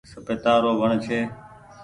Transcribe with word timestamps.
سپيتا 0.11 0.53
رو 0.63 0.71
وڻ 0.79 0.89
ڇي۔ 1.05 1.19